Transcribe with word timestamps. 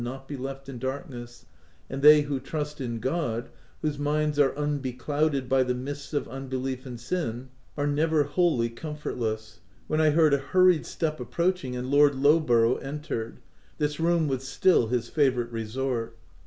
5 0.01 0.03
not 0.07 0.27
be 0.27 0.35
left 0.35 0.67
in 0.67 0.79
darkness, 0.79 1.45
and 1.87 2.01
they 2.01 2.21
who 2.21 2.39
trust 2.39 2.81
in 2.81 2.97
God— 2.99 3.51
whose 3.83 3.99
minds 3.99 4.39
are 4.39 4.55
unbeclouded 4.57 5.47
by 5.47 5.61
the 5.61 5.75
mists 5.75 6.11
of 6.11 6.27
unbelief 6.27 6.87
and 6.87 6.99
sin, 6.99 7.49
are 7.77 7.85
never 7.85 8.23
wholly 8.23 8.67
comfortless,"— 8.71 9.59
when 9.87 10.01
I 10.01 10.09
heard 10.09 10.33
a 10.33 10.39
hurried 10.39 10.87
step 10.87 11.19
approaching, 11.19 11.75
and 11.75 11.91
Lord 11.91 12.15
Lowborough 12.15 12.77
entered— 12.81 13.41
this 13.77 13.99
room 13.99 14.27
was 14.27 14.43
still 14.47 14.87
his 14.87 15.07
favourite 15.07 15.51
resort. 15.51 16.17